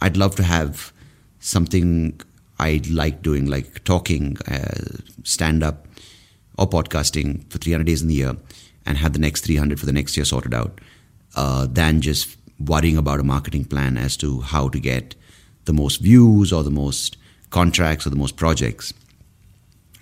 I'd 0.00 0.16
love 0.16 0.36
to 0.36 0.42
have 0.42 0.92
something 1.40 2.20
I 2.58 2.80
like 2.90 3.22
doing, 3.22 3.46
like 3.46 3.84
talking, 3.84 4.36
uh, 4.48 4.98
stand 5.24 5.62
up, 5.62 5.86
or 6.56 6.68
podcasting 6.68 7.50
for 7.50 7.58
300 7.58 7.84
days 7.84 8.02
in 8.02 8.08
the 8.08 8.14
year, 8.14 8.36
and 8.84 8.98
have 8.98 9.12
the 9.12 9.18
next 9.18 9.44
300 9.44 9.78
for 9.78 9.86
the 9.86 9.92
next 9.92 10.16
year 10.16 10.24
sorted 10.24 10.54
out, 10.54 10.80
uh, 11.36 11.66
than 11.66 12.00
just 12.00 12.37
worrying 12.58 12.96
about 12.96 13.20
a 13.20 13.24
marketing 13.24 13.64
plan 13.64 13.96
as 13.96 14.16
to 14.16 14.40
how 14.40 14.68
to 14.68 14.80
get 14.80 15.14
the 15.64 15.72
most 15.72 16.00
views 16.00 16.52
or 16.52 16.64
the 16.64 16.70
most 16.70 17.16
contracts 17.50 18.06
or 18.06 18.10
the 18.10 18.16
most 18.16 18.36
projects. 18.36 18.92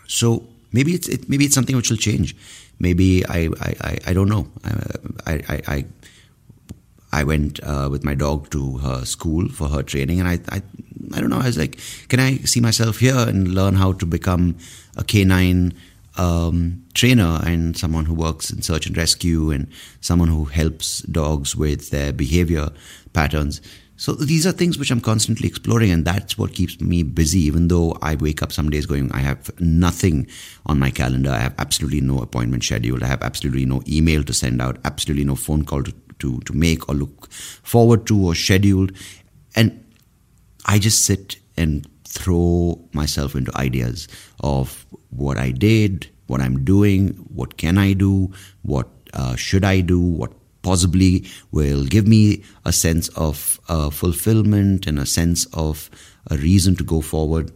So 0.06 0.46
maybe 0.72 0.94
it's 0.94 1.08
it, 1.08 1.28
maybe 1.28 1.44
it's 1.44 1.54
something 1.54 1.76
which 1.76 1.90
will 1.90 1.96
change. 1.96 2.36
Maybe 2.78 3.26
I 3.26 3.48
I, 3.60 3.74
I, 3.80 3.98
I 4.06 4.12
don't 4.12 4.28
know. 4.28 4.48
I 5.26 5.32
I 5.48 5.62
I, 5.68 5.84
I 7.12 7.24
went 7.24 7.60
uh, 7.62 7.88
with 7.90 8.04
my 8.04 8.14
dog 8.14 8.50
to 8.50 8.78
her 8.78 9.04
school 9.04 9.48
for 9.48 9.68
her 9.68 9.82
training, 9.82 10.20
and 10.20 10.28
I, 10.28 10.38
I 10.50 10.62
I 11.14 11.20
don't 11.20 11.30
know. 11.30 11.38
I 11.38 11.46
was 11.46 11.58
like, 11.58 11.78
can 12.08 12.20
I 12.20 12.36
see 12.38 12.60
myself 12.60 12.98
here 12.98 13.16
and 13.16 13.54
learn 13.54 13.74
how 13.74 13.92
to 13.92 14.06
become 14.06 14.56
a 14.96 15.04
canine 15.04 15.74
um, 16.16 16.84
trainer 16.94 17.40
and 17.44 17.76
someone 17.76 18.06
who 18.06 18.14
works 18.14 18.50
in 18.50 18.62
search 18.62 18.86
and 18.86 18.96
rescue 18.96 19.50
and 19.50 19.68
someone 20.00 20.28
who 20.28 20.44
helps 20.44 21.00
dogs 21.02 21.54
with 21.56 21.90
their 21.90 22.12
behavior 22.12 22.70
patterns. 23.12 23.60
So 23.98 24.12
these 24.12 24.46
are 24.46 24.52
things 24.52 24.78
which 24.78 24.90
I'm 24.90 25.00
constantly 25.00 25.48
exploring, 25.48 25.90
and 25.90 26.04
that's 26.04 26.36
what 26.36 26.52
keeps 26.52 26.78
me 26.82 27.02
busy. 27.02 27.40
Even 27.40 27.68
though 27.68 27.96
I 28.02 28.14
wake 28.14 28.42
up 28.42 28.52
some 28.52 28.68
days 28.68 28.84
going, 28.84 29.10
I 29.12 29.20
have 29.20 29.58
nothing 29.58 30.26
on 30.66 30.78
my 30.78 30.90
calendar. 30.90 31.30
I 31.30 31.38
have 31.38 31.54
absolutely 31.58 32.02
no 32.02 32.18
appointment 32.20 32.62
scheduled. 32.62 33.02
I 33.02 33.06
have 33.06 33.22
absolutely 33.22 33.64
no 33.64 33.82
email 33.88 34.22
to 34.24 34.34
send 34.34 34.60
out. 34.60 34.76
Absolutely 34.84 35.24
no 35.24 35.34
phone 35.34 35.64
call 35.64 35.82
to 35.82 35.94
to, 36.18 36.40
to 36.40 36.52
make 36.52 36.88
or 36.88 36.94
look 36.94 37.30
forward 37.30 38.06
to 38.06 38.26
or 38.26 38.34
scheduled. 38.34 38.92
And 39.54 39.84
I 40.64 40.78
just 40.78 41.04
sit 41.04 41.36
and 41.56 41.86
throw 42.16 42.80
myself 42.92 43.34
into 43.34 43.56
ideas 43.56 44.08
of 44.40 44.86
what 45.10 45.36
I 45.36 45.50
did, 45.50 46.08
what 46.26 46.40
I'm 46.40 46.64
doing, 46.64 47.08
what 47.34 47.56
can 47.56 47.78
I 47.78 47.92
do, 47.92 48.32
what 48.62 48.88
uh, 49.14 49.36
should 49.36 49.64
I 49.64 49.80
do, 49.80 50.00
what 50.00 50.32
possibly 50.62 51.24
will 51.52 51.84
give 51.84 52.08
me 52.08 52.42
a 52.64 52.72
sense 52.72 53.08
of 53.10 53.60
uh, 53.68 53.90
fulfillment 53.90 54.86
and 54.86 54.98
a 54.98 55.06
sense 55.06 55.46
of 55.52 55.88
a 56.28 56.36
reason 56.36 56.74
to 56.76 56.84
go 56.84 57.00
forward. 57.00 57.52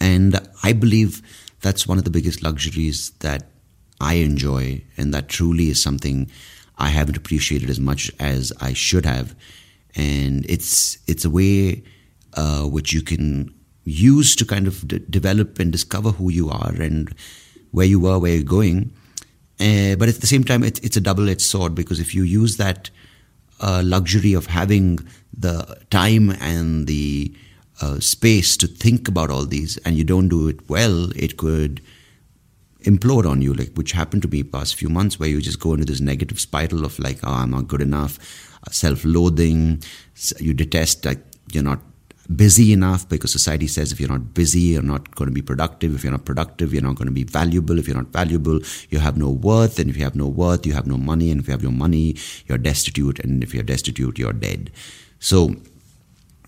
And 0.00 0.40
I 0.62 0.72
believe 0.72 1.22
that's 1.60 1.86
one 1.86 1.98
of 1.98 2.04
the 2.04 2.10
biggest 2.10 2.42
luxuries 2.42 3.10
that 3.20 3.50
I 4.00 4.14
enjoy, 4.14 4.82
and 4.96 5.12
that 5.14 5.28
truly 5.28 5.68
is 5.68 5.82
something 5.82 6.30
I 6.78 6.88
haven't 6.88 7.16
appreciated 7.16 7.68
as 7.70 7.78
much 7.78 8.10
as 8.18 8.52
I 8.60 8.72
should 8.72 9.04
have. 9.04 9.36
And 9.94 10.46
it's 10.48 10.98
it's 11.06 11.24
a 11.24 11.30
way 11.30 11.84
uh, 12.34 12.62
which 12.62 12.92
you 12.92 13.02
can 13.02 13.52
use 13.84 14.36
to 14.36 14.44
kind 14.44 14.66
of 14.66 14.86
d- 14.86 15.04
develop 15.10 15.58
and 15.58 15.72
discover 15.72 16.10
who 16.10 16.30
you 16.30 16.48
are 16.50 16.72
and 16.72 17.14
where 17.70 17.86
you 17.86 18.00
were, 18.00 18.18
where 18.18 18.34
you're 18.34 18.42
going. 18.42 18.92
Uh, 19.58 19.94
but 19.96 20.08
at 20.08 20.20
the 20.20 20.26
same 20.26 20.44
time, 20.44 20.62
it, 20.62 20.82
it's 20.84 20.96
a 20.96 21.00
double 21.00 21.28
edged 21.28 21.42
sword 21.42 21.74
because 21.74 22.00
if 22.00 22.14
you 22.14 22.22
use 22.22 22.56
that 22.56 22.90
uh, 23.60 23.82
luxury 23.84 24.32
of 24.32 24.46
having 24.46 24.98
the 25.36 25.78
time 25.90 26.30
and 26.40 26.86
the 26.86 27.34
uh, 27.82 27.98
space 28.00 28.56
to 28.56 28.66
think 28.66 29.08
about 29.08 29.30
all 29.30 29.44
these 29.44 29.76
and 29.78 29.96
you 29.96 30.04
don't 30.04 30.28
do 30.28 30.48
it 30.48 30.68
well, 30.68 31.10
it 31.16 31.36
could 31.36 31.80
implode 32.84 33.28
on 33.28 33.42
you, 33.42 33.52
like 33.52 33.72
which 33.74 33.92
happened 33.92 34.22
to 34.22 34.28
me 34.28 34.42
past 34.42 34.74
few 34.74 34.88
months, 34.88 35.18
where 35.18 35.28
you 35.28 35.40
just 35.40 35.60
go 35.60 35.74
into 35.74 35.84
this 35.84 36.00
negative 36.00 36.40
spiral 36.40 36.84
of 36.84 36.98
like, 36.98 37.18
oh, 37.22 37.32
I'm 37.32 37.50
not 37.50 37.68
good 37.68 37.82
enough, 37.82 38.18
self-loathing, 38.70 39.82
you 40.38 40.54
detest 40.54 41.04
like 41.04 41.20
you're 41.52 41.62
not 41.62 41.80
busy 42.36 42.72
enough 42.72 43.08
because 43.08 43.32
society 43.32 43.66
says 43.66 43.92
if 43.92 44.00
you're 44.00 44.08
not 44.08 44.34
busy, 44.34 44.60
you're 44.60 44.82
not 44.82 45.14
going 45.14 45.28
to 45.28 45.34
be 45.34 45.42
productive. 45.42 45.94
If 45.94 46.04
you're 46.04 46.12
not 46.12 46.24
productive, 46.24 46.72
you're 46.72 46.82
not 46.82 46.96
going 46.96 47.08
to 47.08 47.12
be 47.12 47.24
valuable. 47.24 47.78
If 47.78 47.88
you're 47.88 47.96
not 47.96 48.08
valuable, 48.08 48.60
you 48.90 48.98
have 48.98 49.16
no 49.16 49.30
worth. 49.30 49.78
And 49.78 49.90
if 49.90 49.96
you 49.96 50.04
have 50.04 50.14
no 50.14 50.28
worth, 50.28 50.66
you 50.66 50.72
have 50.72 50.86
no 50.86 50.96
money. 50.96 51.30
And 51.30 51.40
if 51.40 51.48
you 51.48 51.52
have 51.52 51.64
no 51.64 51.70
money, 51.70 52.16
you're 52.46 52.58
destitute. 52.58 53.18
And 53.20 53.42
if 53.42 53.54
you're 53.54 53.62
destitute, 53.62 54.18
you're 54.18 54.32
dead. 54.32 54.70
So 55.18 55.56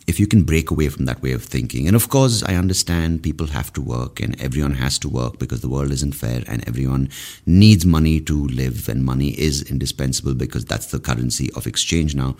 if 0.07 0.19
you 0.19 0.27
can 0.27 0.43
break 0.43 0.71
away 0.71 0.89
from 0.89 1.05
that 1.05 1.23
way 1.23 1.33
of 1.33 1.45
thinking, 1.45 1.87
and 1.87 1.97
of 1.97 2.09
course, 2.09 2.43
I 2.43 2.55
understand 2.55 3.23
people 3.23 3.47
have 3.49 3.73
to 3.75 3.81
work 3.81 4.21
and 4.21 4.41
everyone 4.41 4.75
has 4.75 4.99
to 5.01 5.09
work 5.09 5.39
because 5.39 5.61
the 5.61 5.69
world 5.69 5.93
isn't 5.93 6.15
fair 6.15 6.43
and 6.47 6.67
everyone 6.69 7.09
needs 7.47 7.87
money 7.87 8.21
to 8.21 8.47
live, 8.49 8.89
and 8.89 9.05
money 9.05 9.31
is 9.31 9.63
indispensable 9.63 10.35
because 10.35 10.65
that's 10.65 10.87
the 10.87 10.99
currency 10.99 11.51
of 11.53 11.67
exchange 11.67 12.15
now. 12.15 12.37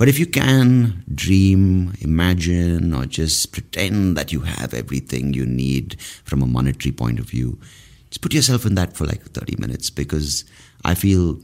But 0.00 0.08
if 0.08 0.18
you 0.18 0.24
can 0.24 1.04
dream, 1.14 1.92
imagine, 2.00 2.94
or 2.94 3.04
just 3.04 3.52
pretend 3.52 4.16
that 4.16 4.32
you 4.32 4.40
have 4.40 4.72
everything 4.72 5.34
you 5.34 5.44
need 5.44 6.00
from 6.24 6.40
a 6.40 6.46
monetary 6.46 6.90
point 6.90 7.18
of 7.18 7.26
view, 7.26 7.60
just 8.08 8.22
put 8.22 8.32
yourself 8.32 8.64
in 8.64 8.76
that 8.76 8.96
for 8.96 9.04
like 9.04 9.22
30 9.22 9.56
minutes 9.58 9.90
because 9.90 10.46
I 10.86 10.94
feel 10.94 11.38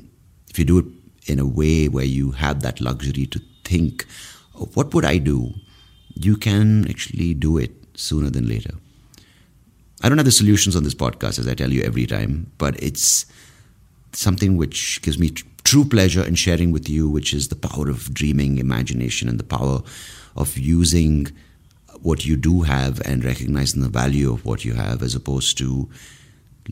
if 0.48 0.58
you 0.58 0.64
do 0.64 0.78
it 0.78 0.86
in 1.26 1.38
a 1.38 1.44
way 1.44 1.88
where 1.88 2.06
you 2.06 2.30
have 2.30 2.62
that 2.62 2.80
luxury 2.80 3.26
to 3.26 3.42
think, 3.64 4.06
of 4.54 4.74
what 4.74 4.94
would 4.94 5.04
I 5.04 5.18
do? 5.18 5.52
You 6.14 6.38
can 6.38 6.88
actually 6.88 7.34
do 7.34 7.58
it 7.58 7.72
sooner 7.92 8.30
than 8.30 8.48
later. 8.48 8.72
I 10.02 10.08
don't 10.08 10.16
have 10.16 10.24
the 10.24 10.32
solutions 10.32 10.74
on 10.74 10.82
this 10.82 10.94
podcast, 10.94 11.38
as 11.38 11.46
I 11.46 11.52
tell 11.52 11.74
you 11.74 11.82
every 11.82 12.06
time, 12.06 12.50
but 12.56 12.82
it's 12.82 13.26
something 14.14 14.56
which 14.56 15.02
gives 15.02 15.18
me 15.18 15.34
true 15.66 15.84
pleasure 15.84 16.24
in 16.24 16.36
sharing 16.36 16.70
with 16.70 16.88
you, 16.88 17.08
which 17.08 17.34
is 17.34 17.48
the 17.48 17.56
power 17.56 17.90
of 17.90 18.14
dreaming, 18.14 18.58
imagination, 18.58 19.28
and 19.28 19.38
the 19.38 19.44
power 19.44 19.82
of 20.36 20.56
using 20.56 21.26
what 22.02 22.24
you 22.24 22.36
do 22.36 22.62
have 22.62 23.02
and 23.04 23.24
recognizing 23.24 23.82
the 23.82 23.88
value 23.88 24.32
of 24.32 24.44
what 24.44 24.64
you 24.64 24.74
have 24.74 25.02
as 25.02 25.16
opposed 25.16 25.58
to 25.58 25.90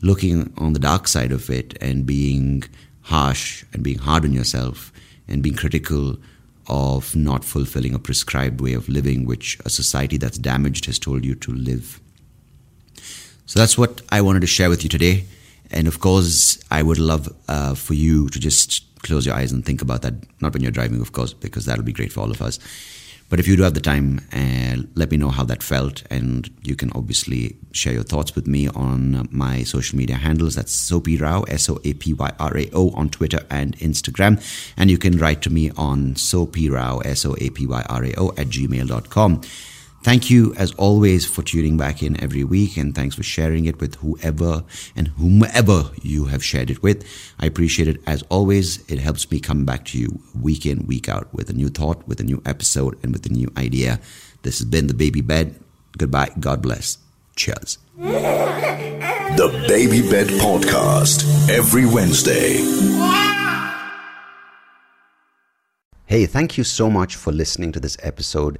looking 0.01 0.53
on 0.57 0.71
the 0.71 0.79
dark 0.79 1.09
side 1.09 1.33
of 1.33 1.49
it 1.49 1.77
and 1.81 2.05
being 2.05 2.63
harsh 3.01 3.65
and 3.73 3.83
being 3.83 3.97
hard 3.97 4.23
on 4.23 4.31
yourself 4.31 4.93
and 5.27 5.43
being 5.43 5.55
critical 5.55 6.17
of 6.67 7.15
not 7.17 7.43
fulfilling 7.43 7.93
a 7.93 7.99
prescribed 7.99 8.61
way 8.61 8.73
of 8.73 8.87
living 8.87 9.25
which 9.25 9.59
a 9.65 9.69
society 9.69 10.17
that's 10.17 10.37
damaged 10.37 10.85
has 10.85 10.97
told 10.97 11.25
you 11.25 11.35
to 11.35 11.51
live. 11.51 11.99
So 13.45 13.59
that's 13.59 13.77
what 13.77 14.01
I 14.09 14.21
wanted 14.21 14.39
to 14.41 14.47
share 14.47 14.69
with 14.69 14.83
you 14.83 14.89
today. 14.89 15.25
And 15.71 15.87
of 15.87 15.99
course, 15.99 16.59
I 16.71 16.83
would 16.83 16.99
love 16.99 17.33
uh, 17.47 17.75
for 17.75 17.93
you 17.93 18.29
to 18.29 18.39
just 18.39 18.83
close 19.03 19.25
your 19.25 19.35
eyes 19.35 19.51
and 19.51 19.65
think 19.65 19.81
about 19.81 20.01
that. 20.01 20.13
Not 20.41 20.53
when 20.53 20.63
you're 20.63 20.71
driving, 20.71 21.01
of 21.01 21.11
course, 21.11 21.33
because 21.33 21.65
that'll 21.65 21.83
be 21.83 21.93
great 21.93 22.11
for 22.11 22.21
all 22.21 22.31
of 22.31 22.41
us. 22.41 22.59
But 23.27 23.39
if 23.39 23.47
you 23.47 23.55
do 23.55 23.63
have 23.63 23.73
the 23.73 23.81
time, 23.81 24.21
uh, 24.31 24.83
let 24.93 25.09
me 25.09 25.17
know 25.17 25.29
how 25.29 25.43
that 25.45 25.63
felt. 25.63 26.03
And 26.11 26.49
you 26.61 26.75
can 26.75 26.91
obviously 26.91 27.57
share 27.71 27.93
your 27.93 28.03
thoughts 28.03 28.35
with 28.35 28.45
me 28.45 28.67
on 28.67 29.27
my 29.31 29.63
social 29.63 29.97
media 29.97 30.15
handles. 30.15 30.55
That's 30.55 30.71
Soapy 30.71 31.17
Rao, 31.17 31.41
S 31.43 31.67
O 31.67 31.79
A 31.83 31.93
P 31.93 32.13
Y 32.13 32.31
R 32.39 32.57
A 32.57 32.69
O, 32.71 32.91
on 32.91 33.09
Twitter 33.09 33.39
and 33.49 33.75
Instagram. 33.79 34.39
And 34.77 34.91
you 34.91 34.99
can 34.99 35.17
write 35.17 35.41
to 35.41 35.49
me 35.49 35.71
on 35.71 36.13
soapyrao, 36.13 37.03
S 37.05 37.25
O 37.25 37.35
A 37.39 37.49
P 37.49 37.65
Y 37.65 37.85
R 37.89 38.05
A 38.05 38.13
O, 38.15 38.29
at 38.29 38.47
gmail.com. 38.47 39.41
Thank 40.05 40.29
you, 40.29 40.53
as 40.55 40.71
always, 40.73 41.25
for 41.25 41.41
tuning 41.41 41.77
back 41.77 42.03
in 42.03 42.21
every 42.21 42.43
week, 42.43 42.77
and 42.77 42.93
thanks 42.93 43.15
for 43.15 43.23
sharing 43.23 43.65
it 43.65 43.81
with 43.81 43.95
whoever 43.95 44.63
and 44.95 45.07
whomever 45.07 45.89
you 46.03 46.25
have 46.25 46.43
shared 46.45 46.69
it 46.69 46.83
with. 46.83 47.03
I 47.39 47.47
appreciate 47.47 47.87
it 47.87 47.99
as 48.05 48.21
always. 48.29 48.87
It 48.87 48.99
helps 48.99 49.31
me 49.31 49.39
come 49.39 49.65
back 49.65 49.83
to 49.85 49.97
you 49.97 50.19
week 50.39 50.67
in, 50.67 50.85
week 50.85 51.09
out 51.09 51.33
with 51.33 51.49
a 51.49 51.53
new 51.53 51.69
thought, 51.69 52.07
with 52.07 52.19
a 52.19 52.23
new 52.23 52.39
episode, 52.45 52.99
and 53.01 53.13
with 53.13 53.25
a 53.25 53.29
new 53.29 53.51
idea. 53.57 53.99
This 54.43 54.59
has 54.59 54.67
been 54.67 54.85
The 54.85 54.93
Baby 54.93 55.21
Bed. 55.21 55.59
Goodbye. 55.97 56.29
God 56.39 56.61
bless. 56.61 56.99
Cheers. 57.35 57.79
The 57.97 59.65
Baby 59.67 60.07
Bed 60.07 60.27
Podcast, 60.27 61.49
every 61.49 61.87
Wednesday. 61.87 62.57
Hey, 66.07 66.27
thank 66.27 66.55
you 66.55 66.63
so 66.63 66.91
much 66.91 67.15
for 67.15 67.33
listening 67.33 67.71
to 67.71 67.79
this 67.79 67.97
episode. 68.03 68.59